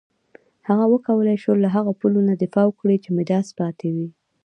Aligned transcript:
هغه 0.67 0.85
وکولای 0.93 1.37
شول 1.43 1.57
له 1.63 1.69
هغو 1.75 1.91
پولو 1.99 2.19
نه 2.29 2.33
دفاع 2.43 2.65
وکړي 2.67 2.97
چې 3.03 3.09
میراث 3.17 3.47
پاتې 3.59 3.87
وې. 3.95 4.09